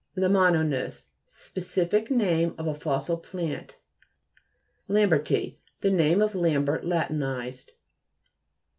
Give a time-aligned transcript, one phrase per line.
[0.15, 3.75] LAM ANO'NIS Specific name of a fos sil plant.
[4.89, 7.73] LAMBE'RTI The name of Lambert latinized.